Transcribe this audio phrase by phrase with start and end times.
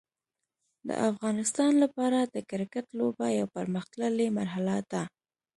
[0.87, 5.03] د افغانستان لپاره د کرکټ لوبه یو پرمختللی مرحله ده.